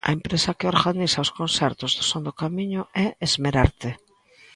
A 0.07 0.09
empresa 0.17 0.57
que 0.57 0.69
organiza 0.73 1.25
os 1.25 1.33
concertos 1.39 1.91
do 1.97 2.03
Son 2.09 2.21
do 2.27 2.33
Camiño 2.41 2.81
é 3.03 3.05
Esmerarte. 3.27 3.89